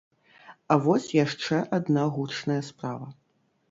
[0.75, 3.07] А вось яшчэ адна гучная справа.